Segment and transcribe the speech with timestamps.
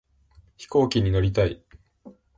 [0.57, 1.63] 飛行機に乗りたい